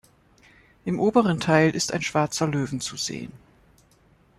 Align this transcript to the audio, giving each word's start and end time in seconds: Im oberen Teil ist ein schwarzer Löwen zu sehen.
Im 0.83 0.99
oberen 0.99 1.39
Teil 1.39 1.75
ist 1.75 1.93
ein 1.93 2.01
schwarzer 2.01 2.47
Löwen 2.47 2.81
zu 2.81 2.97
sehen. 2.97 3.31